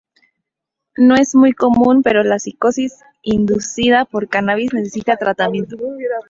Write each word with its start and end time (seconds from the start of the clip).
No 0.97 1.13
es 1.13 1.35
muy 1.35 1.51
común, 1.53 2.01
pero 2.01 2.23
la 2.23 2.39
psicosis 2.39 2.97
inducida 3.21 4.05
por 4.05 4.29
cannabis 4.29 4.73
necesita 4.73 5.15
tratamiento. 5.17 5.75